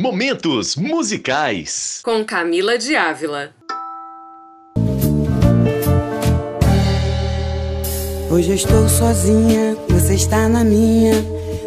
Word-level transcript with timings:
Momentos 0.00 0.76
musicais. 0.76 1.98
Com 2.04 2.24
Camila 2.24 2.78
de 2.78 2.94
Ávila. 2.94 3.50
Hoje 8.30 8.50
eu 8.50 8.54
estou 8.54 8.88
sozinha, 8.88 9.76
você 9.88 10.14
está 10.14 10.48
na 10.48 10.62
minha. 10.62 11.14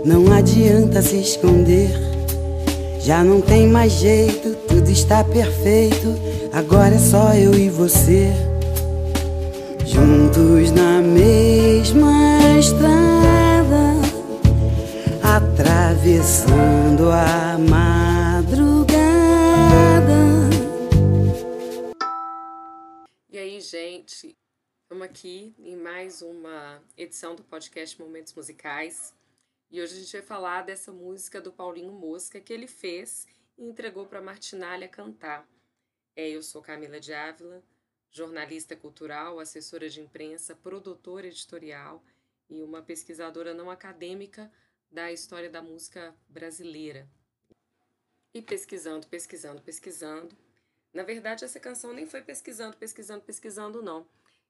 Não 0.06 0.32
adianta 0.32 1.02
se 1.02 1.20
esconder. 1.20 1.92
Já 3.02 3.22
não 3.22 3.42
tem 3.42 3.68
mais 3.68 3.92
jeito, 3.92 4.56
tudo 4.66 4.90
está 4.90 5.26
perfeito. 5.26 6.18
Agora 6.54 6.96
é 6.96 7.00
só 7.00 7.34
eu 7.34 7.54
e 7.54 7.70
você. 7.70 8.32
Juntos 9.86 10.72
na 10.72 11.02
mesma 11.02 12.40
estrada, 12.58 14.00
atravessando 15.22 17.12
a 17.12 17.58
madrugada. 17.58 18.01
Gente, 23.72 24.38
estamos 24.84 25.06
aqui 25.06 25.56
em 25.58 25.78
mais 25.78 26.22
uma 26.22 26.84
edição 26.98 27.38
do 27.38 27.42
podcast 27.42 27.98
Momentos 28.02 28.34
Musicais. 28.34 29.16
E 29.72 29.82
hoje 29.82 29.94
a 29.94 30.00
gente 30.02 30.12
vai 30.12 30.22
falar 30.22 30.64
dessa 30.64 30.92
música 30.92 31.40
do 31.40 31.54
Paulinho 31.54 31.94
Mosca 31.94 32.42
que 32.42 32.52
ele 32.52 32.68
fez 32.68 33.26
e 33.58 33.64
entregou 33.64 34.06
para 34.06 34.22
Martinalha 34.22 34.90
cantar. 34.90 35.48
É, 36.18 36.28
eu 36.32 36.44
sou 36.44 36.62
Camila 36.62 37.00
de 37.00 37.14
Ávila, 37.14 37.64
jornalista 38.10 38.76
cultural, 38.76 39.40
assessora 39.40 39.90
de 39.90 40.02
imprensa, 40.02 40.54
produtora 40.54 41.28
editorial 41.28 42.04
e 42.50 42.62
uma 42.62 42.82
pesquisadora 42.82 43.54
não 43.54 43.72
acadêmica 43.72 44.52
da 44.92 45.14
história 45.14 45.50
da 45.50 45.62
música 45.62 46.14
brasileira. 46.28 47.08
E 48.34 48.42
pesquisando, 48.42 49.08
pesquisando, 49.08 49.62
pesquisando. 49.62 50.36
Na 50.94 51.04
verdade, 51.04 51.46
essa 51.46 51.60
canção 51.60 51.94
nem 51.94 52.06
foi 52.06 52.22
pesquisando, 52.22 52.76
pesquisando, 52.78 53.24
pesquisando, 53.24 53.82
não. 53.82 54.08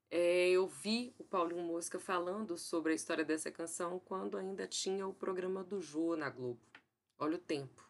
É, 0.09 0.49
eu 0.49 0.67
vi 0.67 1.13
o 1.17 1.23
Paulinho 1.23 1.63
Mosca 1.63 1.99
falando 1.99 2.57
sobre 2.57 2.91
a 2.91 2.95
história 2.95 3.23
dessa 3.23 3.49
canção 3.49 3.99
quando 3.99 4.37
ainda 4.37 4.67
tinha 4.67 5.07
o 5.07 5.13
programa 5.13 5.63
do 5.63 5.81
Jô 5.81 6.15
na 6.17 6.29
Globo. 6.29 6.59
Olha 7.17 7.35
o 7.35 7.39
tempo. 7.39 7.87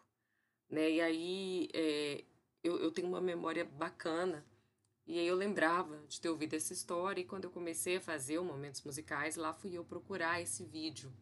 Né? 0.70 0.90
E 0.92 1.00
aí 1.00 1.68
é, 1.74 2.24
eu, 2.62 2.78
eu 2.78 2.92
tenho 2.92 3.08
uma 3.08 3.20
memória 3.20 3.64
bacana. 3.64 4.46
E 5.06 5.18
aí 5.18 5.26
eu 5.26 5.34
lembrava 5.34 5.98
de 6.06 6.20
ter 6.20 6.28
ouvido 6.28 6.54
essa 6.54 6.72
história. 6.72 7.20
E 7.20 7.24
quando 7.24 7.44
eu 7.44 7.50
comecei 7.50 7.96
a 7.96 8.00
fazer 8.00 8.38
o 8.38 8.44
Momentos 8.44 8.82
Musicais, 8.82 9.36
lá 9.36 9.52
fui 9.52 9.76
eu 9.76 9.84
procurar 9.84 10.40
esse 10.40 10.64
vídeo. 10.64 11.12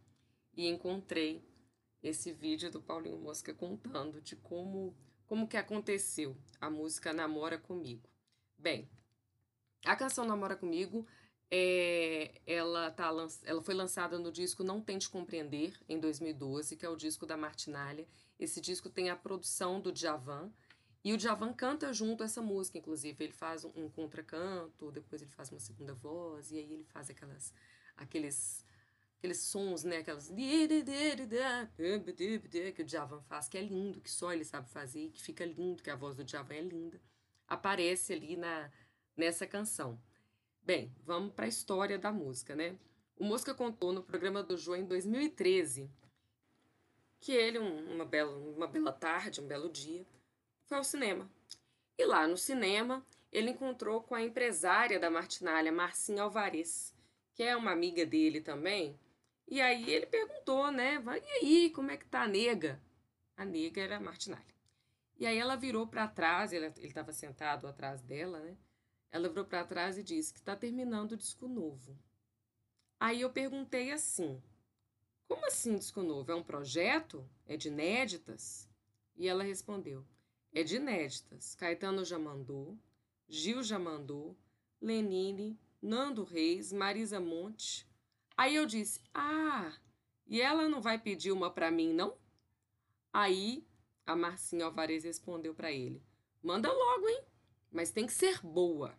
E 0.54 0.68
encontrei 0.68 1.42
esse 2.02 2.32
vídeo 2.32 2.70
do 2.70 2.82
Paulinho 2.82 3.18
Mosca 3.18 3.54
contando 3.54 4.20
de 4.20 4.36
como, 4.36 4.94
como 5.30 5.46
que 5.46 5.56
aconteceu 5.56 6.36
a 6.60 6.68
música 6.68 7.12
Namora 7.12 7.56
Comigo. 7.56 8.10
Bem, 8.58 8.90
a 9.84 9.94
canção 9.94 10.24
Namora 10.24 10.56
Comigo, 10.56 11.06
é, 11.48 12.32
ela, 12.44 12.90
tá, 12.90 13.12
ela 13.44 13.62
foi 13.62 13.72
lançada 13.72 14.18
no 14.18 14.32
disco 14.32 14.64
Não 14.64 14.80
Tente 14.80 15.08
Compreender, 15.08 15.78
em 15.88 16.00
2012, 16.00 16.76
que 16.76 16.84
é 16.84 16.88
o 16.88 16.96
disco 16.96 17.26
da 17.26 17.36
Martinalha. 17.36 18.08
Esse 18.40 18.60
disco 18.60 18.90
tem 18.90 19.08
a 19.08 19.14
produção 19.14 19.80
do 19.80 19.92
Djavan, 19.92 20.50
e 21.04 21.12
o 21.12 21.16
Djavan 21.16 21.52
canta 21.52 21.92
junto 21.92 22.24
essa 22.24 22.42
música, 22.42 22.78
inclusive. 22.78 23.22
Ele 23.22 23.32
faz 23.32 23.64
um, 23.64 23.70
um 23.76 23.88
contracanto, 23.88 24.90
depois 24.90 25.22
ele 25.22 25.30
faz 25.30 25.48
uma 25.52 25.60
segunda 25.60 25.94
voz, 25.94 26.50
e 26.50 26.56
aí 26.56 26.72
ele 26.72 26.84
faz 26.86 27.08
aquelas, 27.08 27.54
aqueles, 27.96 28.66
aqueles 29.20 29.38
sons, 29.38 29.84
né? 29.84 29.98
Aquelas... 29.98 30.30
Que 32.72 32.82
o 32.82 32.84
Djavan 32.84 33.20
faz, 33.22 33.48
que 33.48 33.58
é 33.58 33.62
lindo, 33.62 34.00
que 34.00 34.10
só 34.10 34.32
ele 34.32 34.44
sabe 34.44 34.68
fazer, 34.70 35.10
que 35.10 35.22
fica 35.22 35.44
lindo, 35.44 35.82
que 35.82 35.90
a 35.90 35.96
voz 35.96 36.16
do 36.16 36.24
Djavan 36.24 36.54
é 36.54 36.60
linda. 36.62 37.00
Aparece 37.46 38.12
ali 38.12 38.36
na 38.36 38.70
nessa 39.16 39.46
canção. 39.46 40.00
Bem, 40.62 40.90
vamos 41.04 41.34
para 41.34 41.44
a 41.44 41.48
história 41.48 41.98
da 41.98 42.10
música, 42.10 42.56
né? 42.56 42.78
O 43.18 43.24
Mosca 43.24 43.54
contou 43.54 43.92
no 43.92 44.02
programa 44.02 44.42
do 44.42 44.56
Jô 44.56 44.74
em 44.74 44.84
2013 44.84 45.90
que 47.20 47.32
ele, 47.32 47.58
um, 47.58 47.94
uma, 47.94 48.04
bela, 48.04 48.34
uma 48.34 48.66
bela 48.66 48.92
tarde, 48.92 49.40
um 49.40 49.46
belo 49.46 49.68
dia, 49.68 50.06
foi 50.64 50.78
ao 50.78 50.84
cinema. 50.84 51.30
E 51.98 52.04
lá 52.06 52.26
no 52.26 52.36
cinema, 52.36 53.04
ele 53.30 53.50
encontrou 53.50 54.02
com 54.02 54.14
a 54.14 54.22
empresária 54.22 54.98
da 54.98 55.10
Martinalha, 55.10 55.70
Marcinha 55.70 56.22
Alvarez, 56.22 56.94
que 57.34 57.42
é 57.42 57.54
uma 57.54 57.72
amiga 57.72 58.06
dele 58.06 58.40
também. 58.40 58.98
E 59.50 59.60
aí 59.60 59.90
ele 59.90 60.06
perguntou, 60.06 60.70
né? 60.70 61.02
E 61.04 61.44
aí, 61.44 61.70
como 61.70 61.90
é 61.90 61.96
que 61.96 62.06
tá 62.06 62.22
a 62.22 62.28
nega? 62.28 62.80
A 63.36 63.44
nega 63.44 63.82
era 63.82 63.96
a 63.96 64.00
Martinalha. 64.00 64.54
E 65.18 65.26
aí 65.26 65.36
ela 65.36 65.56
virou 65.56 65.88
para 65.88 66.06
trás, 66.06 66.52
ele 66.52 66.66
estava 66.78 67.12
sentado 67.12 67.66
atrás 67.66 68.00
dela, 68.00 68.38
né? 68.38 68.56
Ela 69.10 69.28
virou 69.28 69.44
para 69.44 69.64
trás 69.64 69.98
e 69.98 70.04
disse 70.04 70.32
que 70.32 70.38
está 70.38 70.54
terminando 70.54 71.12
o 71.12 71.16
disco 71.16 71.48
novo. 71.48 71.98
Aí 73.00 73.22
eu 73.22 73.30
perguntei 73.30 73.90
assim: 73.90 74.40
Como 75.26 75.44
assim 75.46 75.76
disco 75.76 76.00
novo? 76.00 76.30
É 76.30 76.34
um 76.34 76.44
projeto? 76.44 77.28
É 77.44 77.56
de 77.56 77.68
inéditas? 77.68 78.68
E 79.16 79.26
ela 79.26 79.42
respondeu: 79.42 80.06
É 80.54 80.62
de 80.62 80.76
inéditas. 80.76 81.56
Caetano 81.56 82.04
já 82.04 82.20
mandou, 82.20 82.78
Gil 83.28 83.64
já 83.64 83.80
mandou, 83.80 84.36
Lenine, 84.80 85.58
Nando 85.82 86.22
Reis, 86.22 86.72
Marisa 86.72 87.18
Monte. 87.18 87.89
Aí 88.40 88.54
eu 88.54 88.64
disse: 88.64 89.02
Ah, 89.12 89.70
e 90.26 90.40
ela 90.40 90.66
não 90.66 90.80
vai 90.80 90.98
pedir 90.98 91.30
uma 91.30 91.50
para 91.50 91.70
mim, 91.70 91.92
não? 91.92 92.16
Aí 93.12 93.68
a 94.06 94.16
Marcinha 94.16 94.64
Alvarez 94.64 95.04
respondeu 95.04 95.54
para 95.54 95.70
ele: 95.70 96.02
Manda 96.42 96.72
logo, 96.72 97.06
hein? 97.06 97.22
mas 97.70 97.90
tem 97.90 98.06
que 98.06 98.14
ser 98.14 98.40
boa. 98.40 98.98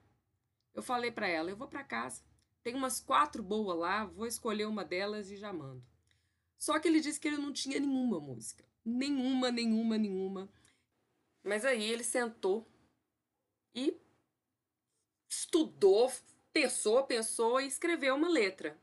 Eu 0.75 0.84
falei 0.84 1.09
para 1.09 1.28
ela, 1.28 1.50
eu 1.50 1.57
vou 1.57 1.68
para 1.68 1.84
casa, 1.84 2.22
tem 2.62 2.75
umas 2.75 3.00
quatro 3.00 3.41
boas 3.41 3.79
lá, 3.79 4.06
vou 4.06 4.28
escolher 4.28 4.66
uma 4.66 4.85
delas 4.85 5.31
e 5.31 5.38
já 5.38 5.52
mando. 5.52 5.84
Só 6.56 6.78
que 6.78 6.88
ele 6.88 7.00
disse 7.00 7.19
que 7.19 7.28
ele 7.28 7.38
não 7.38 7.52
tinha 7.52 7.79
nenhuma 7.79 8.19
música, 8.19 8.63
nenhuma, 8.85 9.50
nenhuma, 9.50 9.97
nenhuma. 9.97 10.53
Mas 11.44 11.66
aí 11.66 11.84
ele 11.84 12.03
sentou 12.03 12.72
e 13.73 14.00
estudou, 15.28 16.12
pensou, 16.53 17.03
pensou 17.08 17.59
e 17.59 17.66
escreveu 17.66 18.13
uma 18.13 18.29
letra. 18.29 18.79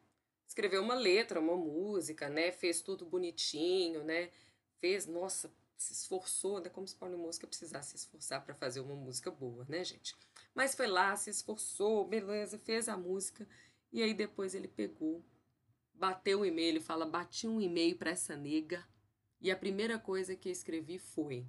Escreveu 0.49 0.83
uma 0.83 0.95
letra, 0.95 1.39
uma 1.39 1.57
música, 1.57 2.29
né? 2.31 2.51
Fez 2.51 2.81
tudo 2.81 3.05
bonitinho, 3.05 4.03
né? 4.03 4.31
Fez, 4.81 5.07
nossa, 5.07 5.53
se 5.77 5.93
esforçou, 5.93 6.61
né? 6.61 6.71
Como 6.71 6.89
se 6.89 6.97
Paulo 6.97 7.19
Mosca 7.19 7.47
precisasse 7.47 7.91
se 7.91 7.97
esforçar 7.97 8.43
para 8.45 8.55
fazer 8.55 8.81
uma 8.81 8.95
música 8.95 9.31
boa, 9.31 9.67
né, 9.69 9.85
gente? 9.85 10.17
Mas 10.55 10.75
foi 10.75 10.87
lá, 10.87 11.15
se 11.17 11.29
esforçou, 11.31 12.07
beleza, 12.09 12.59
fez 12.59 12.89
a 12.89 12.97
música 12.97 13.47
e 13.93 14.03
aí 14.03 14.15
depois 14.15 14.55
ele 14.55 14.69
pegou, 14.69 15.23
bateu 15.93 16.41
o 16.41 16.47
e-mail, 16.47 16.69
ele 16.69 16.81
fala: 16.81 17.05
bati 17.05 17.47
um 17.47 17.61
e-mail 17.61 17.97
para 17.97 18.11
essa 18.11 18.35
nega 18.35 18.87
e 19.41 19.51
a 19.51 19.57
primeira 19.57 19.99
coisa 19.99 20.35
que 20.35 20.49
escrevi 20.49 20.99
foi: 20.99 21.47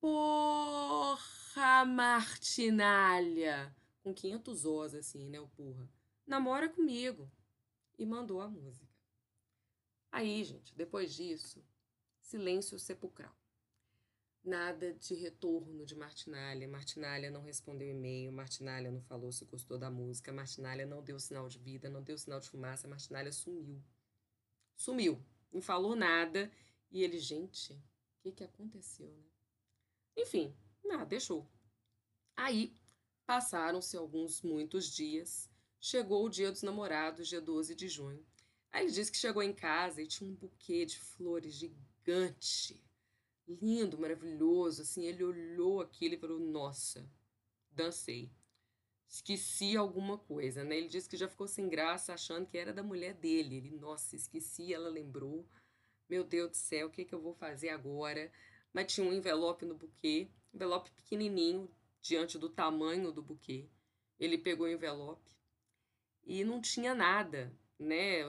Porra, 0.00 1.84
Martinalha! 1.84 3.74
Com 4.02 4.14
500 4.14 4.64
os 4.64 4.94
assim, 4.94 5.28
né, 5.28 5.40
o 5.40 5.48
porra. 5.48 5.95
Namora 6.26 6.68
comigo. 6.68 7.30
E 7.98 8.04
mandou 8.04 8.40
a 8.40 8.48
música. 8.48 8.86
Aí, 10.10 10.44
gente, 10.44 10.74
depois 10.74 11.14
disso, 11.14 11.64
silêncio 12.20 12.78
sepulcral. 12.78 13.34
Nada 14.42 14.94
de 14.94 15.14
retorno 15.14 15.84
de 15.84 15.94
Martinalha. 15.94 16.68
Martinalha 16.68 17.30
não 17.30 17.42
respondeu 17.42 17.88
e-mail, 17.88 18.30
Martinalha 18.32 18.90
não 18.90 19.00
falou 19.02 19.32
se 19.32 19.44
gostou 19.44 19.78
da 19.78 19.90
música, 19.90 20.32
Martinalha 20.32 20.86
não 20.86 21.02
deu 21.02 21.18
sinal 21.18 21.48
de 21.48 21.58
vida, 21.58 21.88
não 21.88 22.02
deu 22.02 22.16
sinal 22.16 22.38
de 22.38 22.48
fumaça, 22.48 22.86
Martinalha 22.86 23.32
sumiu. 23.32 23.82
Sumiu, 24.76 25.24
não 25.52 25.60
falou 25.60 25.96
nada. 25.96 26.50
E 26.90 27.02
ele, 27.02 27.18
gente, 27.18 27.72
o 27.72 27.82
que, 28.22 28.32
que 28.32 28.44
aconteceu, 28.44 29.10
né? 29.16 29.24
Enfim, 30.16 30.56
nada, 30.84 31.06
deixou. 31.06 31.46
Aí, 32.36 32.74
passaram-se 33.26 33.96
alguns, 33.96 34.42
muitos 34.42 34.86
dias. 34.86 35.50
Chegou 35.80 36.24
o 36.24 36.30
dia 36.30 36.50
dos 36.50 36.62
namorados, 36.62 37.28
dia 37.28 37.40
12 37.40 37.74
de 37.74 37.88
junho. 37.88 38.24
Aí 38.72 38.84
ele 38.84 38.92
disse 38.92 39.10
que 39.10 39.18
chegou 39.18 39.42
em 39.42 39.52
casa 39.52 40.02
e 40.02 40.06
tinha 40.06 40.28
um 40.28 40.34
buquê 40.34 40.84
de 40.84 40.98
flores 40.98 41.54
gigante 41.54 42.82
lindo, 43.46 43.98
maravilhoso, 43.98 44.82
assim, 44.82 45.06
ele 45.06 45.22
olhou 45.22 45.80
aquilo 45.80 46.14
e 46.14 46.18
falou, 46.18 46.38
nossa, 46.38 47.08
dancei. 47.70 48.30
Esqueci 49.08 49.76
alguma 49.76 50.18
coisa, 50.18 50.64
né? 50.64 50.78
Ele 50.78 50.88
disse 50.88 51.08
que 51.08 51.16
já 51.16 51.28
ficou 51.28 51.46
sem 51.46 51.68
graça, 51.68 52.12
achando 52.12 52.46
que 52.46 52.58
era 52.58 52.72
da 52.72 52.82
mulher 52.82 53.14
dele. 53.14 53.56
Ele, 53.56 53.70
nossa, 53.70 54.16
esqueci, 54.16 54.74
ela 54.74 54.88
lembrou. 54.88 55.46
Meu 56.08 56.24
Deus 56.24 56.50
do 56.50 56.56
céu, 56.56 56.88
o 56.88 56.90
que, 56.90 57.04
que 57.04 57.14
eu 57.14 57.20
vou 57.20 57.34
fazer 57.34 57.68
agora? 57.68 58.32
Mas 58.72 58.92
tinha 58.92 59.06
um 59.06 59.12
envelope 59.12 59.64
no 59.64 59.76
buquê, 59.76 60.28
envelope 60.52 60.90
pequenininho, 60.90 61.70
diante 62.00 62.36
do 62.36 62.48
tamanho 62.48 63.12
do 63.12 63.22
buquê. 63.22 63.68
Ele 64.18 64.36
pegou 64.36 64.66
o 64.66 64.70
envelope 64.70 65.35
e 66.26 66.44
não 66.44 66.60
tinha 66.60 66.94
nada, 66.94 67.56
né? 67.78 68.24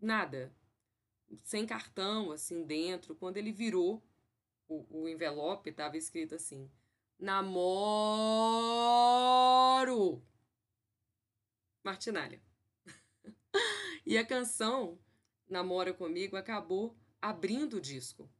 Nada. 0.00 0.54
Sem 1.42 1.66
cartão, 1.66 2.30
assim, 2.30 2.62
dentro. 2.64 3.16
Quando 3.16 3.38
ele 3.38 3.50
virou 3.50 4.02
o, 4.68 5.02
o 5.02 5.08
envelope, 5.08 5.70
estava 5.70 5.96
escrito 5.96 6.34
assim: 6.34 6.70
Namoro! 7.18 7.82
Martinália. 11.82 12.42
e 14.06 14.16
a 14.18 14.24
canção 14.24 14.98
Namora 15.48 15.92
Comigo 15.92 16.36
acabou 16.36 16.96
abrindo 17.20 17.78
o 17.78 17.80
disco. 17.80 18.30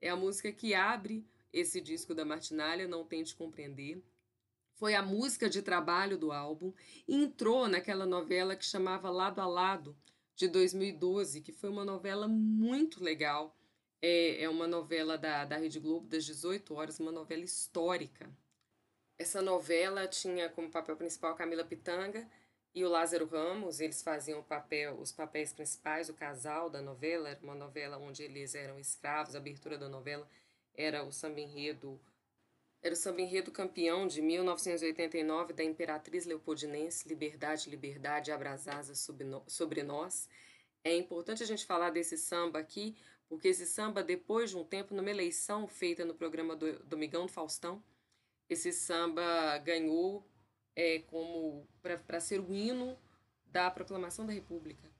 É 0.00 0.08
a 0.08 0.16
música 0.16 0.50
que 0.52 0.74
abre 0.74 1.26
esse 1.52 1.80
disco 1.80 2.14
da 2.14 2.24
Martinália, 2.24 2.88
Não 2.88 3.04
Tente 3.04 3.34
Compreender. 3.34 4.02
Foi 4.80 4.94
a 4.94 5.02
música 5.02 5.50
de 5.50 5.60
trabalho 5.60 6.16
do 6.16 6.32
álbum 6.32 6.72
e 7.06 7.14
entrou 7.14 7.68
naquela 7.68 8.06
novela 8.06 8.56
que 8.56 8.64
chamava 8.64 9.10
Lado 9.10 9.38
a 9.38 9.46
Lado, 9.46 9.94
de 10.34 10.48
2012, 10.48 11.42
que 11.42 11.52
foi 11.52 11.68
uma 11.68 11.84
novela 11.84 12.26
muito 12.26 13.04
legal. 13.04 13.54
É, 14.00 14.42
é 14.42 14.48
uma 14.48 14.66
novela 14.66 15.18
da, 15.18 15.44
da 15.44 15.58
Rede 15.58 15.78
Globo, 15.78 16.08
das 16.08 16.24
18 16.24 16.74
horas, 16.74 16.98
uma 16.98 17.12
novela 17.12 17.44
histórica. 17.44 18.30
Essa 19.18 19.42
novela 19.42 20.08
tinha 20.08 20.48
como 20.48 20.70
papel 20.70 20.96
principal 20.96 21.34
Camila 21.34 21.62
Pitanga 21.62 22.26
e 22.74 22.82
o 22.82 22.88
Lázaro 22.88 23.26
Ramos, 23.26 23.80
eles 23.80 24.00
faziam 24.00 24.42
papel, 24.42 24.98
os 24.98 25.12
papéis 25.12 25.52
principais, 25.52 26.08
o 26.08 26.14
casal 26.14 26.70
da 26.70 26.80
novela, 26.80 27.28
era 27.28 27.40
uma 27.42 27.54
novela 27.54 27.98
onde 27.98 28.22
eles 28.22 28.54
eram 28.54 28.80
escravos, 28.80 29.34
a 29.34 29.38
abertura 29.38 29.76
da 29.76 29.90
novela 29.90 30.26
era 30.74 31.04
o 31.04 31.12
samba 31.12 31.38
enredo, 31.38 32.00
era 32.82 32.94
o 32.94 32.96
samba 32.96 33.20
enredo 33.20 33.50
campeão 33.50 34.06
de 34.06 34.22
1989 34.22 35.52
da 35.52 35.62
Imperatriz 35.62 36.24
Leopoldinense, 36.24 37.06
Liberdade, 37.06 37.68
Liberdade, 37.68 38.32
Abrasasa 38.32 38.94
sobre 39.46 39.82
nós. 39.82 40.28
É 40.82 40.96
importante 40.96 41.42
a 41.42 41.46
gente 41.46 41.66
falar 41.66 41.90
desse 41.90 42.16
samba 42.16 42.58
aqui, 42.58 42.96
porque 43.28 43.48
esse 43.48 43.66
samba, 43.66 44.02
depois 44.02 44.50
de 44.50 44.56
um 44.56 44.64
tempo, 44.64 44.94
numa 44.94 45.10
eleição 45.10 45.68
feita 45.68 46.06
no 46.06 46.14
programa 46.14 46.56
do 46.56 46.82
Domingão 46.84 47.26
do 47.26 47.32
Faustão, 47.32 47.82
esse 48.48 48.72
samba 48.72 49.58
ganhou 49.58 50.26
é, 50.74 51.00
como 51.00 51.68
para 51.82 52.18
ser 52.18 52.40
o 52.40 52.52
hino 52.52 52.98
da 53.46 53.70
proclamação 53.70 54.24
da 54.24 54.32
República. 54.32 54.90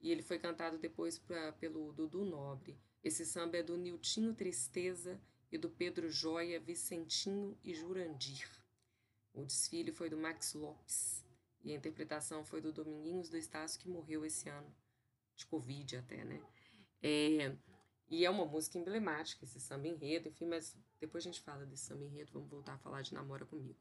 E 0.00 0.10
ele 0.10 0.22
foi 0.22 0.38
cantado 0.38 0.78
depois 0.78 1.18
pra, 1.18 1.52
pelo 1.52 1.92
Dudu 1.92 2.24
Nobre. 2.24 2.78
Esse 3.04 3.26
samba 3.26 3.58
é 3.58 3.62
do 3.62 3.76
Niltinho 3.76 4.34
Tristeza 4.34 5.20
e 5.50 5.58
do 5.58 5.70
Pedro 5.70 6.10
Joia, 6.10 6.60
Vicentinho 6.60 7.58
e 7.62 7.74
Jurandir. 7.74 8.48
O 9.32 9.44
desfile 9.44 9.92
foi 9.92 10.08
do 10.08 10.16
Max 10.16 10.54
Lopes 10.54 11.24
e 11.62 11.72
a 11.72 11.74
interpretação 11.74 12.44
foi 12.44 12.60
do 12.60 12.72
Dominguinhos 12.72 13.28
do 13.28 13.36
Estácio, 13.36 13.80
que 13.80 13.88
morreu 13.88 14.24
esse 14.24 14.48
ano, 14.48 14.74
de 15.34 15.44
Covid 15.46 15.96
até, 15.96 16.24
né? 16.24 16.40
É, 17.02 17.56
e 18.08 18.24
é 18.24 18.30
uma 18.30 18.46
música 18.46 18.78
emblemática, 18.78 19.44
esse 19.44 19.60
samba 19.60 19.88
enredo, 19.88 20.28
enfim, 20.28 20.46
mas 20.46 20.76
depois 21.00 21.24
a 21.24 21.26
gente 21.26 21.40
fala 21.40 21.66
desse 21.66 21.84
samba 21.84 22.04
enredo, 22.04 22.32
vamos 22.32 22.48
voltar 22.48 22.74
a 22.74 22.78
falar 22.78 23.02
de 23.02 23.12
Namora 23.12 23.44
Comigo. 23.44 23.78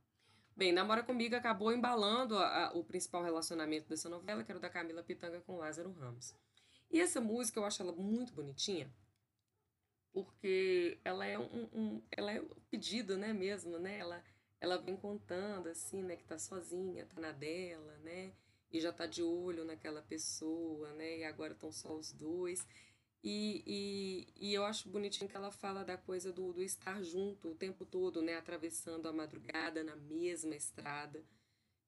Bem, 0.55 0.71
Namora 0.71 1.03
Comigo 1.03 1.35
acabou 1.35 1.71
embalando 1.71 2.37
a, 2.37 2.67
a, 2.67 2.73
o 2.73 2.83
principal 2.83 3.23
relacionamento 3.23 3.87
dessa 3.87 4.09
novela, 4.09 4.43
que 4.43 4.51
era 4.51 4.57
o 4.57 4.61
da 4.61 4.69
Camila 4.69 5.03
Pitanga 5.03 5.41
com 5.41 5.57
Lázaro 5.57 5.91
Ramos. 5.91 6.33
E 6.89 6.99
essa 6.99 7.21
música 7.21 7.59
eu 7.59 7.65
acho 7.65 7.81
ela 7.81 7.91
muito 7.91 8.33
bonitinha, 8.33 8.91
porque 10.15 10.97
ela 11.03 11.25
é 11.25 11.37
um, 11.37 11.69
um 11.73 12.01
ela 12.09 12.31
é 12.31 12.41
um 12.41 12.47
pedido, 12.71 13.17
né, 13.17 13.33
mesmo, 13.33 13.77
né? 13.77 13.97
Ela 13.99 14.23
ela 14.61 14.77
vem 14.77 14.95
contando 14.95 15.67
assim, 15.67 16.01
né, 16.01 16.15
que 16.15 16.23
tá 16.23 16.39
sozinha, 16.39 17.05
tá 17.05 17.19
na 17.19 17.33
dela, 17.33 17.97
né? 17.97 18.31
E 18.71 18.79
já 18.79 18.93
tá 18.93 19.05
de 19.05 19.21
olho 19.21 19.65
naquela 19.65 20.01
pessoa, 20.01 20.93
né? 20.93 21.17
E 21.19 21.23
agora 21.25 21.51
estão 21.51 21.69
só 21.69 21.93
os 21.93 22.13
dois. 22.13 22.65
E, 23.21 23.61
e, 23.67 24.49
e, 24.49 24.53
eu 24.53 24.63
acho 24.63 24.87
bonitinho 24.87 25.29
que 25.29 25.35
ela 25.35 25.51
fala 25.51 25.83
da 25.83 25.97
coisa 25.97 26.31
do, 26.31 26.53
do 26.53 26.63
estar 26.63 27.03
junto 27.03 27.49
o 27.49 27.55
tempo 27.55 27.85
todo, 27.85 28.21
né? 28.21 28.35
Atravessando 28.37 29.07
a 29.07 29.13
madrugada 29.13 29.83
na 29.83 29.97
mesma 29.97 30.55
estrada. 30.55 31.21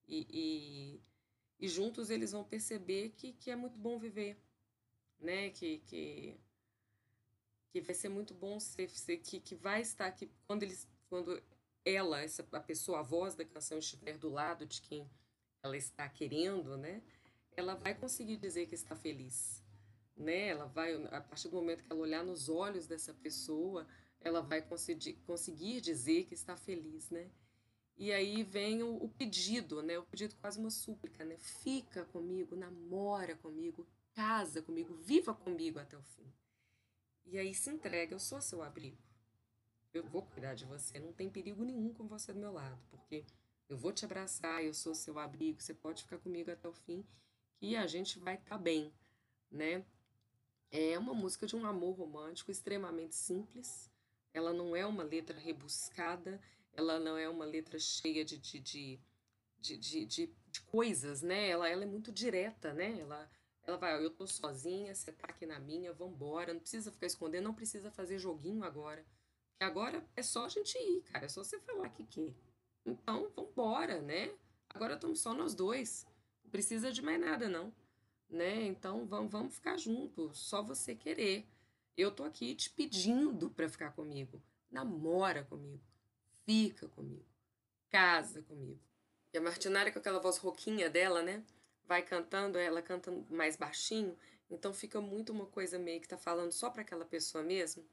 E, 0.06 0.28
e, 0.30 1.66
e 1.66 1.70
juntos 1.70 2.10
eles 2.10 2.34
vão 2.34 2.44
perceber 2.44 3.12
que, 3.12 3.32
que 3.34 3.50
é 3.50 3.56
muito 3.56 3.78
bom 3.78 3.98
viver, 3.98 4.38
né? 5.18 5.50
Que, 5.52 5.80
que 5.80 6.38
que 7.72 7.82
vai 7.82 7.96
ser 7.96 8.10
muito 8.10 8.34
bom 8.34 8.60
ser, 8.60 8.90
ser 8.90 9.18
que, 9.18 9.40
que 9.40 9.56
vai 9.56 9.82
estar 9.82 10.08
aqui 10.08 10.30
quando 10.48 10.64
eles 10.64 10.88
quando 11.10 11.42
ela 11.86 12.22
essa 12.22 12.46
a 12.52 12.60
pessoa 12.60 13.00
a 13.00 13.04
voz 13.04 13.36
da 13.36 13.46
canção 13.46 13.78
estiver 13.80 14.18
do 14.18 14.30
lado 14.30 14.66
de 14.66 14.82
quem 14.82 15.10
ela 15.64 15.78
está 15.78 16.08
querendo 16.10 16.78
né 16.78 17.02
ela 17.56 17.76
vai 17.76 17.96
conseguir 17.96 18.38
dizer 18.38 18.68
que 18.68 18.76
está 18.76 18.96
feliz 18.96 19.64
né? 20.18 20.48
Ela 20.48 20.66
vai 20.66 20.96
a 21.12 21.22
partir 21.22 21.48
do 21.48 21.56
momento 21.56 21.84
que 21.84 21.92
ela 21.92 22.02
olhar 22.02 22.24
nos 22.24 22.50
olhos 22.50 22.88
dessa 22.88 23.14
pessoa 23.14 23.88
ela 24.20 24.42
vai 24.42 24.62
conseguir 24.62 25.14
conseguir 25.26 25.80
dizer 25.80 26.26
que 26.26 26.34
está 26.34 26.58
feliz 26.58 27.10
né? 27.10 27.30
E 27.96 28.12
aí 28.12 28.44
vem 28.44 28.84
o, 28.84 28.96
o 29.04 29.10
pedido 29.10 29.82
né? 29.82 29.98
O 29.98 30.04
pedido 30.04 30.36
quase 30.36 30.60
uma 30.60 30.72
súplica 30.72 31.24
né? 31.24 31.38
Fica 31.38 32.06
comigo 32.06 32.56
namora 32.56 33.36
comigo 33.36 33.88
casa 34.14 34.62
comigo 34.62 34.94
viva 34.96 35.34
comigo 35.34 35.80
até 35.80 35.96
o 35.96 36.02
fim 36.02 36.26
e 37.30 37.38
aí 37.38 37.54
se 37.54 37.70
entrega, 37.70 38.14
eu 38.14 38.20
sou 38.20 38.42
seu 38.42 38.62
abrigo. 38.62 38.98
Eu 39.94 40.04
vou 40.04 40.22
cuidar 40.22 40.54
de 40.54 40.66
você, 40.66 41.00
não 41.00 41.14
tem 41.14 41.30
perigo 41.30 41.64
nenhum 41.64 41.94
com 41.94 42.08
você 42.08 42.34
do 42.34 42.40
meu 42.40 42.52
lado, 42.52 42.80
porque 42.90 43.26
eu 43.70 43.78
vou 43.78 43.92
te 43.92 44.06
abraçar, 44.06 44.64
eu 44.64 44.74
sou 44.74 44.96
seu 44.96 45.20
abrigo, 45.20 45.62
você 45.62 45.74
pode 45.74 46.04
ficar 46.04 46.18
comigo 46.20 46.52
até 46.52 46.68
o 46.68 46.74
fim, 46.74 47.06
que 47.58 47.76
a 47.76 47.88
gente 47.88 48.20
vai 48.20 48.36
estar 48.36 48.50
tá 48.52 48.58
bem, 48.58 48.94
né? 49.52 49.84
É 50.72 50.98
uma 51.00 51.14
música 51.14 51.48
de 51.48 51.56
um 51.56 51.66
amor 51.66 51.96
romântico 51.96 52.52
extremamente 52.52 53.16
simples. 53.16 53.90
Ela 54.34 54.54
não 54.54 54.76
é 54.76 54.86
uma 54.86 55.04
letra 55.04 55.38
rebuscada, 55.38 56.40
ela 56.74 57.00
não 57.00 57.18
é 57.18 57.28
uma 57.28 57.46
letra 57.46 57.80
cheia 57.80 58.24
de, 58.24 58.38
de, 58.38 58.60
de, 58.60 59.00
de, 59.60 59.78
de, 59.78 60.06
de, 60.06 60.62
coisas, 60.66 61.22
né? 61.22 61.50
Ela, 61.50 61.68
ela 61.70 61.84
é 61.84 61.88
muito 61.88 62.12
direta, 62.12 62.74
né? 62.74 63.00
Ela, 63.00 63.30
ela 63.68 63.78
vai, 63.78 64.02
eu 64.02 64.10
tô 64.10 64.26
sozinha, 64.26 64.96
você 64.96 65.12
tá 65.12 65.28
aqui 65.28 65.46
na 65.46 65.60
minha, 65.60 65.92
vambora. 65.92 66.54
Não 66.54 66.62
precisa 66.62 66.90
ficar 66.90 67.06
escondendo, 67.06 67.44
não 67.44 67.54
precisa 67.54 67.92
fazer 67.92 68.18
joguinho 68.18 68.64
agora. 68.64 69.06
Porque 69.50 69.66
agora 69.66 70.08
é 70.16 70.24
só 70.24 70.46
a 70.46 70.50
gente 70.50 70.78
ir, 70.78 71.02
cara. 71.12 71.26
É 71.26 71.30
só 71.30 71.44
você 71.44 71.60
falar 71.60 71.90
que 71.90 72.06
quer. 72.06 72.34
Então, 72.86 73.30
vambora, 73.36 74.02
né? 74.02 74.34
Agora 74.70 74.94
estamos 74.94 75.20
só 75.20 75.34
nós 75.34 75.54
dois. 75.54 76.08
Não 76.46 76.50
precisa 76.50 76.94
de 76.94 77.02
mais 77.02 77.20
nada, 77.20 77.50
não. 77.50 77.74
Né? 78.30 78.64
Então, 78.68 79.06
vamos, 79.06 79.30
vamos 79.30 79.56
ficar 79.56 79.76
juntos. 79.76 80.40
Só 80.40 80.64
você 80.64 80.96
querer. 80.96 81.46
Eu 81.98 82.10
tô 82.10 82.24
aqui 82.24 82.56
te 82.56 82.70
pedindo 82.70 83.50
para 83.50 83.68
ficar 83.68 83.92
comigo. 83.92 84.42
Namora 84.72 85.44
comigo. 85.44 85.84
Fica 86.46 86.88
comigo. 86.88 87.26
Casa 87.90 88.42
comigo. 88.44 88.80
E 89.34 89.38
a 89.38 89.42
Martinária 89.42 89.92
com 89.92 90.00
aquela 90.00 90.20
voz 90.20 90.38
roquinha 90.38 90.90
dela, 90.90 91.22
né? 91.22 91.44
Vai 91.88 92.04
cantando, 92.04 92.58
ela 92.58 92.82
canta 92.82 93.12
mais 93.30 93.56
baixinho, 93.56 94.18
então 94.50 94.74
fica 94.74 95.00
muito 95.02 95.32
uma 95.32 95.46
coisa 95.46 95.80
meio 95.80 96.02
que 96.02 96.08
tá 96.08 96.18
falando 96.18 96.52
só 96.52 96.70
para 96.70 96.82
aquela 96.82 97.06
pessoa 97.06 97.44
mesmo, 97.44 97.86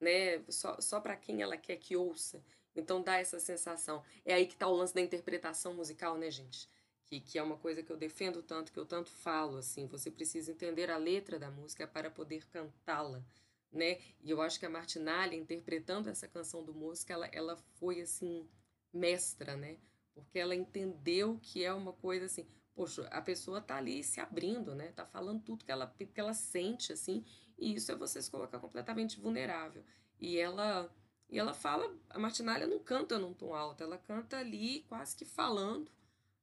né? 0.00 0.42
Só, 0.48 0.80
só 0.80 1.00
para 1.00 1.16
quem 1.16 1.42
ela 1.42 1.56
quer 1.56 1.76
que 1.76 1.96
ouça. 1.96 2.42
Então 2.74 3.02
dá 3.02 3.16
essa 3.16 3.38
sensação. 3.38 4.02
É 4.24 4.34
aí 4.34 4.46
que 4.46 4.56
tá 4.56 4.66
o 4.66 4.74
lance 4.74 4.94
da 4.94 5.00
interpretação 5.00 5.74
musical, 5.74 6.18
né, 6.18 6.30
gente? 6.30 6.68
Que, 7.06 7.20
que 7.20 7.38
é 7.38 7.42
uma 7.42 7.56
coisa 7.56 7.82
que 7.82 7.90
eu 7.90 7.96
defendo 7.96 8.42
tanto, 8.42 8.72
que 8.72 8.78
eu 8.78 8.86
tanto 8.86 9.10
falo, 9.10 9.58
assim. 9.58 9.86
Você 9.86 10.10
precisa 10.10 10.50
entender 10.50 10.90
a 10.90 10.96
letra 10.96 11.38
da 11.38 11.50
música 11.50 11.86
para 11.86 12.10
poder 12.10 12.44
cantá-la, 12.46 13.22
né? 13.70 13.98
E 14.22 14.30
eu 14.30 14.42
acho 14.42 14.58
que 14.58 14.66
a 14.66 14.70
Martinalha, 14.70 15.36
interpretando 15.36 16.08
essa 16.08 16.26
canção 16.26 16.64
do 16.64 16.74
música, 16.74 17.12
ela, 17.12 17.26
ela 17.26 17.56
foi, 17.78 18.00
assim, 18.00 18.48
mestra, 18.92 19.56
né? 19.56 19.78
Porque 20.14 20.38
ela 20.38 20.54
entendeu 20.54 21.38
que 21.42 21.64
é 21.64 21.72
uma 21.72 21.92
coisa 21.92 22.26
assim 22.26 22.46
poxa, 22.74 23.06
a 23.08 23.22
pessoa 23.22 23.60
tá 23.60 23.76
ali 23.76 24.02
se 24.02 24.20
abrindo, 24.20 24.74
né? 24.74 24.92
Tá 24.92 25.06
falando 25.06 25.42
tudo 25.42 25.64
que 25.64 25.70
ela, 25.70 25.86
que 25.86 26.20
ela 26.20 26.34
sente, 26.34 26.92
assim, 26.92 27.24
e 27.58 27.74
isso 27.74 27.92
é 27.92 27.94
você 27.96 28.20
se 28.20 28.30
colocar 28.30 28.58
completamente 28.58 29.20
vulnerável. 29.20 29.84
E 30.20 30.38
ela 30.38 30.90
e 31.30 31.38
ela 31.38 31.54
fala, 31.54 31.92
a 32.10 32.18
Martinalha 32.18 32.66
não 32.66 32.78
canta 32.78 33.18
num 33.18 33.32
tom 33.32 33.54
alto, 33.54 33.82
ela 33.82 33.98
canta 33.98 34.38
ali 34.38 34.80
quase 34.88 35.16
que 35.16 35.24
falando, 35.24 35.90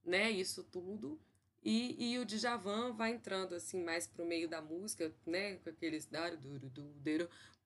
né, 0.04 0.30
isso 0.30 0.64
tudo. 0.64 1.20
E, 1.64 2.14
e 2.14 2.20
o 2.20 2.26
Djavan 2.26 2.92
vai 2.92 3.12
entrando 3.14 3.54
assim 3.54 3.84
mais 3.84 4.08
pro 4.08 4.26
meio 4.26 4.50
da 4.50 4.62
música, 4.62 5.14
né, 5.26 5.58
com 5.58 5.70
aqueles 5.70 6.10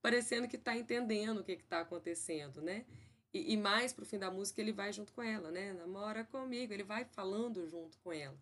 parecendo 0.01 0.47
que 0.47 0.57
está 0.57 0.77
entendendo 0.77 1.39
o 1.39 1.43
que 1.43 1.53
está 1.53 1.79
acontecendo, 1.79 2.61
né? 2.61 2.85
E, 3.33 3.53
e 3.53 3.57
mais 3.57 3.91
pro 3.91 4.05
fim 4.05 4.19
da 4.19 4.29
música 4.29 4.61
ele 4.61 4.71
vai 4.71 4.93
junto 4.93 5.11
com 5.11 5.23
ela, 5.23 5.49
né? 5.49 5.73
Namora 5.73 6.23
comigo, 6.25 6.71
ele 6.73 6.83
vai 6.83 7.05
falando 7.05 7.67
junto 7.67 7.97
com 7.99 8.13
ela. 8.13 8.37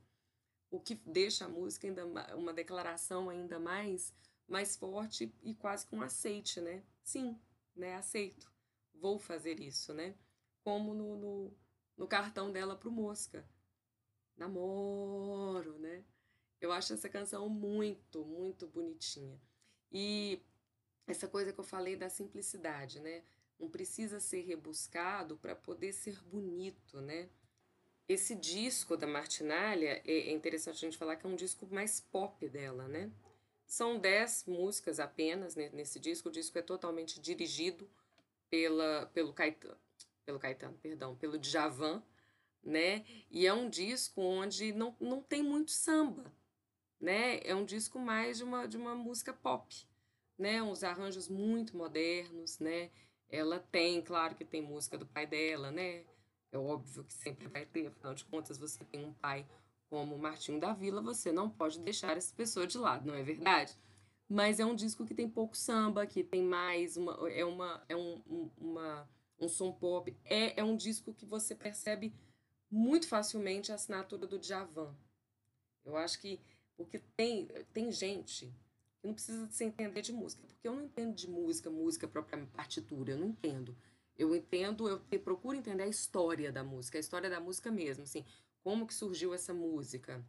O 0.74 0.80
que 0.80 0.96
deixa 0.96 1.46
a 1.46 1.48
música 1.48 1.86
ainda 1.86 2.03
uma 2.36 2.51
declaração 2.51 3.30
ainda 3.30 3.60
mais 3.60 4.12
mais 4.48 4.75
forte 4.75 5.32
e 5.44 5.53
quase 5.53 5.86
com 5.86 5.98
um 5.98 6.01
aceite, 6.01 6.60
né? 6.60 6.84
Sim, 7.03 7.39
né? 7.75 7.94
Aceito. 7.94 8.51
Vou 8.92 9.20
fazer 9.20 9.60
isso, 9.60 9.94
né? 9.94 10.15
Como 10.63 10.96
no, 10.96 11.15
no, 11.15 11.58
no 11.96 12.08
cartão 12.08 12.51
dela 12.51 12.75
pro 12.75 12.92
Mosca. 12.92 13.48
Namoro, 14.36 15.77
né? 15.77 16.03
Eu 16.60 16.72
acho 16.72 16.92
essa 16.94 17.08
canção 17.08 17.48
muito, 17.48 18.25
muito 18.25 18.68
bonitinha. 18.68 19.39
E 19.92 20.42
essa 21.06 21.27
coisa 21.27 21.53
que 21.53 21.60
eu 21.60 21.63
falei 21.63 21.96
da 21.96 22.10
simplicidade, 22.10 23.00
né? 23.00 23.24
Não 23.60 23.70
precisa 23.70 24.20
ser 24.20 24.42
rebuscado 24.42 25.38
para 25.38 25.56
poder 25.56 25.94
ser 25.94 26.20
bonito, 26.24 27.00
né? 27.00 27.30
Esse 28.07 28.36
disco 28.36 28.98
da 28.98 29.07
Martinalha 29.07 30.01
é, 30.05 30.12
é 30.12 30.31
interessante 30.31 30.77
a 30.77 30.89
gente 30.89 30.98
falar 30.98 31.15
que 31.15 31.25
é 31.25 31.29
um 31.29 31.36
disco 31.36 31.67
mais 31.72 32.01
pop 32.01 32.48
dela, 32.50 32.88
né? 32.88 33.12
São 33.65 33.98
dez 33.98 34.43
músicas 34.45 35.00
apenas 35.00 35.55
né, 35.55 35.69
nesse 35.74 36.00
disco. 36.00 36.29
O 36.29 36.31
disco 36.31 36.57
é 36.57 36.62
totalmente 36.62 37.19
dirigido 37.19 37.89
pela, 38.50 39.07
pelo 39.07 39.33
Caetano, 39.33 39.79
pelo 40.25 40.39
Caetano, 40.39 40.77
perdão, 40.77 41.15
pelo 41.15 41.39
Djavan, 41.39 42.03
né? 42.62 43.05
E 43.31 43.48
é 43.48 43.53
um 43.53 43.69
disco 43.69 44.22
onde 44.22 44.74
não, 44.74 44.95
não 45.00 45.22
tem 45.22 45.41
muito 45.41 45.72
samba, 45.72 46.31
né? 47.00 47.39
É 47.43 47.55
um 47.55 47.65
disco 47.65 47.98
mais 47.98 48.38
de 48.38 48.43
uma, 48.43 48.67
de 48.67 48.77
uma 48.77 48.93
música 48.95 49.33
pop, 49.33 49.74
né? 50.38 50.62
Uns 50.62 50.83
arranjos 50.83 51.29
muito 51.29 51.75
modernos, 51.75 52.60
né? 52.60 52.91
Ela 53.29 53.60
tem, 53.60 54.01
claro 54.01 54.36
que 54.36 54.45
tem 54.45 54.62
música 54.62 54.98
do 54.98 55.05
pai 55.07 55.25
dela, 55.25 55.72
né? 55.72 56.03
É 56.53 56.57
óbvio 56.57 57.03
que 57.03 57.13
sempre 57.13 57.48
vai 57.48 57.65
ter, 57.65 57.88
afinal 57.88 58.13
de 58.13 58.24
contas, 58.25 58.60
você 58.60 58.86
tem 58.86 59.03
um 59.03 59.12
pai 59.12 59.43
como 59.89 60.17
Martinho 60.19 60.60
da 60.60 60.72
Vila, 60.72 61.01
você 61.01 61.31
não 61.31 61.50
pode 61.50 61.79
deixar 61.79 62.15
essa 62.15 62.33
pessoa 62.36 62.67
de 62.67 62.77
lado, 62.77 63.07
não 63.07 63.15
é 63.15 63.24
verdade? 63.24 63.75
Mas 64.29 64.60
é 64.60 64.65
um 64.65 64.75
disco 64.75 65.03
que 65.03 65.15
tem 65.15 65.27
pouco 65.27 65.57
samba, 65.57 66.05
que 66.05 66.24
tem 66.24 66.43
mais 66.43 66.95
uma 66.95 67.13
é 67.31 67.43
uma 67.43 67.83
é 67.89 67.95
um, 67.95 68.22
um, 68.27 68.51
uma, 68.57 69.10
um 69.39 69.50
som 69.50 69.72
pop, 69.72 70.15
é, 70.24 70.60
é 70.60 70.63
um 70.63 70.77
disco 70.77 71.12
que 71.12 71.25
você 71.25 71.55
percebe 71.55 72.13
muito 72.69 73.07
facilmente 73.07 73.72
a 73.72 73.75
assinatura 73.75 74.27
do 74.27 74.38
Djavan. 74.38 74.95
Eu 75.83 75.98
acho 75.98 76.22
que 76.22 76.39
porque 76.77 77.00
tem 77.17 77.48
tem 77.74 77.91
gente 77.91 78.45
que 79.00 79.07
não 79.07 79.15
precisa 79.15 79.48
se 79.50 79.63
entender 79.63 80.03
de 80.03 80.13
música, 80.13 80.43
porque 80.45 80.67
eu 80.67 80.75
não 80.75 80.83
entendo 80.83 81.15
de 81.15 81.27
música, 81.27 81.72
música 81.72 82.07
própria 82.07 82.45
partitura, 82.53 83.13
eu 83.13 83.17
não 83.17 83.27
entendo. 83.27 83.75
Eu 84.17 84.36
entendo, 84.36 84.88
eu 85.12 85.20
procuro 85.20 85.58
entender 85.58 85.84
a 85.84 85.88
história 85.88 86.51
da 86.51 86.63
música, 86.63 86.98
a 86.98 87.01
história 87.01 87.29
da 87.29 87.39
música 87.39 87.72
mesmo, 87.72 88.03
assim, 88.03 88.25
como 88.63 88.86
que 88.86 88.93
surgiu 88.93 89.34
essa 89.34 89.53
música, 89.53 90.24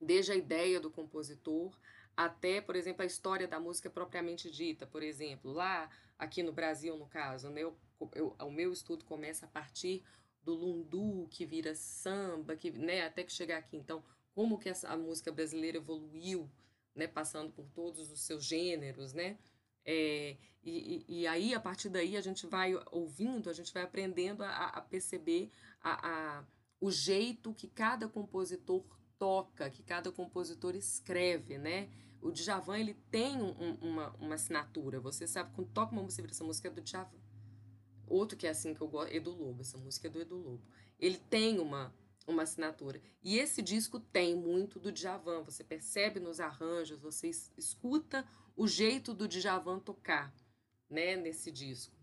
desde 0.00 0.32
a 0.32 0.36
ideia 0.36 0.80
do 0.80 0.90
compositor 0.90 1.78
até, 2.16 2.60
por 2.60 2.76
exemplo, 2.76 3.02
a 3.02 3.06
história 3.06 3.48
da 3.48 3.58
música 3.58 3.90
propriamente 3.90 4.50
dita, 4.50 4.86
por 4.86 5.02
exemplo, 5.02 5.52
lá 5.52 5.90
aqui 6.18 6.42
no 6.42 6.52
Brasil, 6.52 6.96
no 6.96 7.06
caso, 7.06 7.50
né, 7.50 7.62
eu, 7.62 7.76
eu, 8.14 8.36
o 8.40 8.50
meu 8.50 8.72
estudo 8.72 9.04
começa 9.04 9.46
a 9.46 9.48
partir 9.48 10.04
do 10.42 10.54
lundu, 10.54 11.26
que 11.30 11.44
vira 11.44 11.74
samba, 11.74 12.54
que, 12.54 12.70
né, 12.70 13.04
até 13.04 13.24
que 13.24 13.32
chegar 13.32 13.58
aqui. 13.58 13.76
Então, 13.76 14.04
como 14.34 14.58
que 14.58 14.68
essa, 14.68 14.88
a 14.88 14.96
música 14.96 15.32
brasileira 15.32 15.78
evoluiu, 15.78 16.48
né, 16.94 17.08
passando 17.08 17.50
por 17.50 17.66
todos 17.70 18.12
os 18.12 18.20
seus 18.20 18.44
gêneros, 18.44 19.12
né? 19.12 19.38
É, 19.84 20.36
e, 20.62 21.04
e, 21.06 21.26
aí, 21.26 21.54
a 21.54 21.60
partir 21.60 21.90
daí, 21.90 22.16
a 22.16 22.20
gente 22.20 22.46
vai 22.46 22.72
ouvindo, 22.90 23.50
a 23.50 23.52
gente 23.52 23.72
vai 23.72 23.82
aprendendo 23.82 24.42
a, 24.42 24.66
a 24.66 24.80
perceber 24.80 25.50
a, 25.82 26.38
a 26.38 26.44
o 26.80 26.90
jeito 26.90 27.54
que 27.54 27.66
cada 27.66 28.08
compositor 28.08 28.84
toca, 29.18 29.70
que 29.70 29.82
cada 29.82 30.12
compositor 30.12 30.74
escreve, 30.74 31.56
né? 31.56 31.88
O 32.20 32.30
Djavan, 32.30 32.78
ele 32.78 32.94
tem 33.10 33.40
um, 33.40 33.74
uma, 33.80 34.10
uma 34.20 34.34
assinatura. 34.34 35.00
Você 35.00 35.26
sabe, 35.26 35.50
quando 35.54 35.68
toca 35.70 35.92
uma 35.92 36.02
música, 36.02 36.28
essa 36.30 36.44
música 36.44 36.68
é 36.68 36.70
do 36.70 36.82
Djavan. 36.82 37.18
Outro 38.06 38.36
que 38.36 38.46
é 38.46 38.50
assim 38.50 38.74
que 38.74 38.80
eu 38.80 38.88
gosto, 38.88 39.14
Edu 39.14 39.30
Lobo, 39.30 39.62
essa 39.62 39.78
música 39.78 40.08
é 40.08 40.10
do 40.10 40.20
Edu 40.20 40.36
Lobo. 40.36 40.62
Ele 40.98 41.16
tem 41.16 41.58
uma, 41.58 41.94
uma 42.26 42.42
assinatura. 42.42 43.00
E 43.22 43.38
esse 43.38 43.62
disco 43.62 43.98
tem 43.98 44.34
muito 44.34 44.78
do 44.78 44.92
Djavan. 44.92 45.42
Você 45.42 45.64
percebe 45.64 46.20
nos 46.20 46.40
arranjos, 46.40 47.00
você 47.00 47.30
escuta 47.56 48.26
o 48.56 48.66
jeito 48.68 49.12
do 49.12 49.26
Djavan 49.26 49.80
tocar, 49.80 50.32
né, 50.88 51.16
nesse 51.16 51.50
disco. 51.50 51.94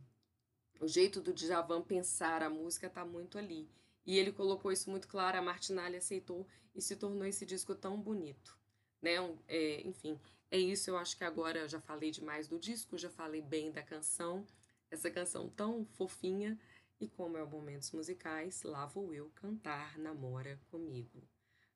O 0.80 0.88
jeito 0.88 1.22
do 1.22 1.34
Djavan 1.34 1.82
pensar 1.82 2.42
a 2.42 2.50
música 2.50 2.88
está 2.88 3.06
muito 3.06 3.38
ali. 3.38 3.70
E 4.06 4.18
ele 4.18 4.32
colocou 4.32 4.72
isso 4.72 4.90
muito 4.90 5.08
claro, 5.08 5.38
a 5.38 5.42
Martinalha 5.42 6.00
aceitou 6.00 6.48
e 6.74 6.82
se 6.82 6.96
tornou 6.96 7.26
esse 7.26 7.46
disco 7.46 7.76
tão 7.76 8.02
bonito. 8.02 8.58
Né? 9.02 9.16
É, 9.48 9.82
enfim, 9.88 10.20
é 10.50 10.58
isso. 10.58 10.90
Eu 10.90 10.98
acho 10.98 11.16
que 11.18 11.24
agora 11.24 11.68
já 11.68 11.80
falei 11.80 12.12
demais 12.12 12.48
do 12.48 12.60
disco, 12.60 12.98
já 12.98 13.10
falei 13.10 13.42
bem 13.42 13.72
da 13.72 13.84
canção, 13.84 14.46
essa 14.90 15.10
canção 15.10 15.50
tão 15.50 15.86
fofinha. 15.86 16.60
E 17.00 17.08
como 17.08 17.36
é 17.36 17.44
o 17.44 17.50
Momentos 17.50 17.92
Musicais, 17.92 18.62
lá 18.62 18.86
vou 18.86 19.12
eu 19.14 19.32
cantar 19.36 19.98
Namora 19.98 20.60
Comigo. 20.70 21.24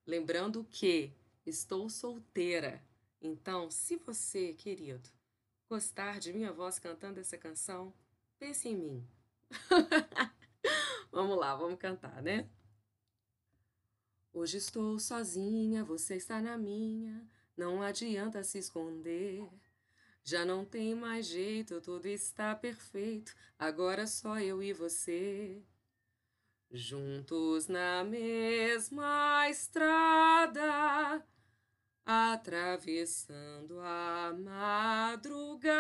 Lembrando 0.06 0.64
que 0.64 1.12
estou 1.46 1.90
solteira. 1.90 2.80
Então, 3.22 3.72
se 3.72 3.96
você, 3.98 4.54
querido, 4.54 5.10
gostar 5.70 6.20
de 6.20 6.32
minha 6.34 6.52
voz 6.52 6.80
cantando 6.80 7.20
essa 7.20 7.38
canção, 7.38 7.94
pense 8.38 8.70
em 8.70 8.76
mim. 8.76 9.08
Vamos 11.12 11.38
lá, 11.38 11.56
vamos 11.56 11.80
cantar, 11.80 12.22
né? 12.22 12.50
Hoje 14.34 14.58
estou 14.58 15.00
sozinha, 15.00 15.82
você 15.82 16.18
está 16.18 16.42
na 16.42 16.58
minha, 16.58 17.26
não 17.56 17.82
adianta 17.82 18.44
se 18.44 18.58
esconder. 18.58 19.48
Já 20.26 20.44
não 20.44 20.66
tem 20.66 20.94
mais 20.94 21.26
jeito, 21.28 21.80
tudo 21.80 22.08
está 22.08 22.54
perfeito, 22.54 23.34
agora 23.58 24.06
só 24.06 24.38
eu 24.40 24.62
e 24.62 24.74
você. 24.74 25.64
Juntos 26.70 27.68
na 27.70 28.04
mesma 28.04 29.50
estrada, 29.50 31.26
atravessando 32.06 33.80
a 33.80 34.32
madrugada 34.38 35.72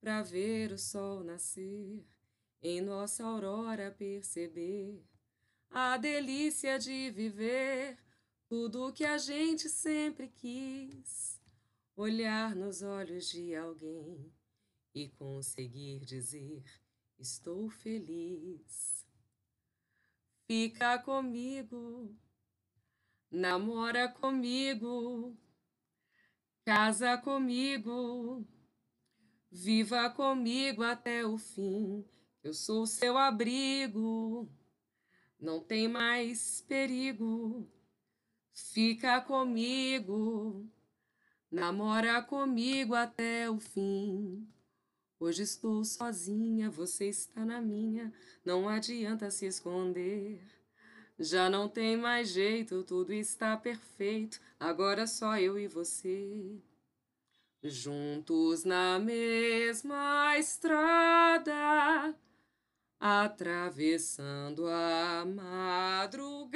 para 0.00 0.22
ver 0.22 0.72
o 0.72 0.78
sol 0.78 1.22
nascer, 1.22 2.04
em 2.60 2.80
nossa 2.80 3.24
aurora 3.24 3.92
perceber 3.92 5.04
a 5.70 5.96
delícia 5.96 6.78
de 6.78 7.10
viver 7.10 7.96
tudo 8.48 8.92
que 8.92 9.04
a 9.04 9.18
gente 9.18 9.68
sempre 9.68 10.28
quis, 10.28 11.40
olhar 11.94 12.54
nos 12.54 12.82
olhos 12.82 13.28
de 13.28 13.54
alguém 13.54 14.32
e 14.94 15.08
conseguir 15.08 16.04
dizer: 16.04 16.64
Estou 17.18 17.68
feliz. 17.68 19.06
Fica 20.46 20.98
comigo, 21.00 22.16
namora 23.30 24.08
comigo, 24.08 25.36
casa 26.64 27.16
comigo 27.18 28.46
Viva 29.58 30.10
comigo 30.10 30.82
até 30.82 31.24
o 31.24 31.38
fim, 31.38 32.04
eu 32.44 32.52
sou 32.52 32.86
seu 32.86 33.16
abrigo. 33.16 34.46
Não 35.40 35.60
tem 35.60 35.88
mais 35.88 36.60
perigo. 36.68 37.66
Fica 38.52 39.18
comigo, 39.20 40.68
namora 41.50 42.20
comigo 42.22 42.94
até 42.94 43.48
o 43.48 43.58
fim. 43.58 44.46
Hoje 45.18 45.44
estou 45.44 45.82
sozinha, 45.84 46.68
você 46.68 47.08
está 47.08 47.42
na 47.42 47.58
minha, 47.58 48.12
não 48.44 48.68
adianta 48.68 49.30
se 49.30 49.46
esconder. 49.46 50.38
Já 51.18 51.48
não 51.48 51.66
tem 51.66 51.96
mais 51.96 52.28
jeito, 52.28 52.82
tudo 52.82 53.10
está 53.10 53.56
perfeito, 53.56 54.38
agora 54.60 55.06
só 55.06 55.38
eu 55.38 55.58
e 55.58 55.66
você. 55.66 56.60
Juntos 57.64 58.64
na 58.64 58.98
mesma 58.98 60.36
estrada, 60.36 62.14
atravessando 63.00 64.66
a 64.68 65.24
madrugada, 65.24 66.52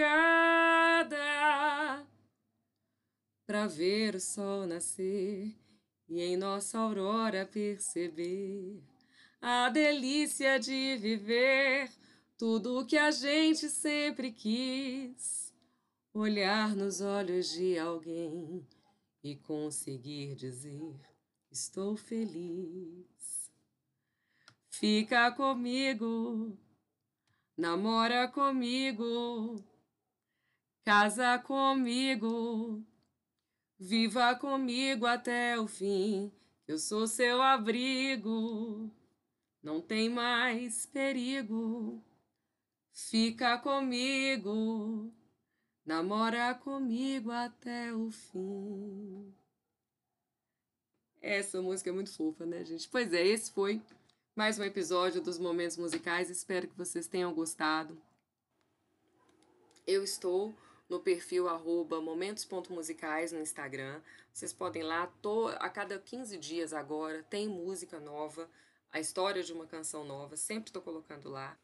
para 3.47 3.67
ver 3.67 4.14
o 4.17 4.21
sol 4.21 4.67
nascer 4.67 5.57
e 6.07 6.21
em 6.21 6.37
nossa 6.37 6.79
aurora 6.79 7.49
perceber 7.50 8.83
a 9.40 9.71
delícia 9.71 10.59
de 10.59 10.99
viver 10.99 11.90
tudo 12.40 12.78
o 12.78 12.87
que 12.87 12.97
a 12.97 13.11
gente 13.11 13.68
sempre 13.68 14.32
quis, 14.32 15.52
olhar 16.14 16.75
nos 16.75 17.02
olhos 17.02 17.50
de 17.50 17.78
alguém 17.78 18.66
e 19.23 19.37
conseguir 19.37 20.35
dizer: 20.37 20.99
estou 21.52 21.99
feliz. 21.99 23.52
Fica 24.70 25.30
comigo, 25.32 26.56
namora 27.59 28.26
comigo, 28.26 29.62
casa 30.82 31.38
comigo, 31.40 32.82
viva 33.78 34.35
comigo 34.35 35.04
até 35.04 35.61
o 35.61 35.66
fim, 35.66 36.32
eu 36.66 36.78
sou 36.78 37.06
seu 37.06 37.42
abrigo, 37.42 38.90
não 39.62 39.78
tem 39.82 40.09
mais 40.09 40.87
perigo. 40.87 42.02
Fica 42.92 43.59
comigo, 43.59 45.12
namora 45.85 46.54
comigo 46.54 47.30
até 47.30 47.92
o 47.92 48.11
fim. 48.11 49.35
Essa 51.20 51.61
música 51.61 51.90
é 51.90 51.92
muito 51.92 52.12
fofa, 52.12 52.47
né, 52.47 52.64
gente? 52.64 52.88
Pois 52.88 53.12
é, 53.12 53.25
esse 53.26 53.52
foi 53.52 53.82
mais 54.35 54.59
um 54.59 54.64
episódio 54.64 55.20
dos 55.20 55.38
Momentos 55.38 55.76
Musicais. 55.76 56.30
Espero 56.30 56.66
que 56.66 56.76
vocês 56.76 57.06
tenham 57.06 57.32
gostado. 57.35 58.00
Eu 59.87 60.02
estou 60.02 60.54
no 60.88 60.99
perfil 61.00 61.47
momentos.musicais 62.00 63.32
no 63.32 63.40
Instagram. 63.40 64.00
Vocês 64.32 64.52
podem 64.52 64.82
lá, 64.82 65.06
tô, 65.20 65.49
a 65.49 65.68
cada 65.68 65.99
15 65.99 66.38
dias 66.38 66.73
agora 66.73 67.23
tem 67.25 67.49
música 67.49 68.00
nova, 68.00 68.49
a 68.90 68.99
história 68.99 69.42
de 69.42 69.52
uma 69.52 69.66
canção 69.66 70.04
nova, 70.04 70.37
sempre 70.37 70.70
estou 70.70 70.82
colocando 70.82 71.28
lá. 71.28 71.56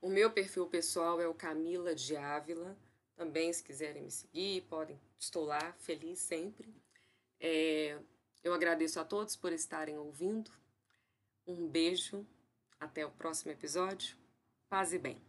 O 0.00 0.08
meu 0.08 0.30
perfil 0.30 0.66
pessoal 0.66 1.20
é 1.20 1.28
o 1.28 1.34
Camila 1.34 1.94
de 1.94 2.16
Ávila. 2.16 2.76
Também, 3.14 3.52
se 3.52 3.62
quiserem 3.62 4.02
me 4.02 4.10
seguir, 4.10 4.62
podem. 4.62 4.98
Estou 5.18 5.44
lá, 5.44 5.74
feliz 5.74 6.18
sempre. 6.18 6.74
É, 7.38 7.98
eu 8.42 8.54
agradeço 8.54 8.98
a 8.98 9.04
todos 9.04 9.36
por 9.36 9.52
estarem 9.52 9.98
ouvindo. 9.98 10.50
Um 11.46 11.68
beijo. 11.68 12.26
Até 12.78 13.04
o 13.04 13.10
próximo 13.10 13.52
episódio. 13.52 14.16
Paz 14.70 14.94
e 14.94 14.98
bem. 14.98 15.20